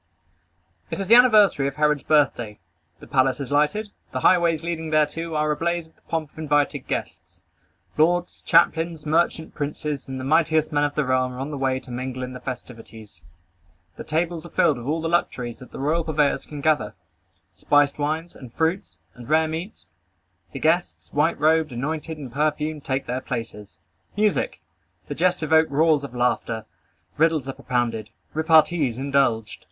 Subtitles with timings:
[0.89, 2.57] It is the anniversary of Herod's birthday.
[2.99, 3.91] The palace is lighted.
[4.11, 7.43] The highways leading thereto are ablaze with the pomp of invited guests.
[7.99, 11.79] Lords, captains, merchant princes, and the mightiest men of the realm are on the way
[11.79, 13.23] to mingle in the festivities.
[13.95, 16.95] The tables are filled with all the luxuries that the royal purveyors can gather,
[17.55, 19.91] spiced wines, and fruits, and rare meats.
[20.51, 23.77] The guests, white robed, anointed and perfumed, take their places.
[24.17, 24.61] Music!
[25.07, 26.65] The jests evoke roars of laughter.
[27.17, 28.09] Riddles are propounded.
[28.33, 29.59] Repartees indulged.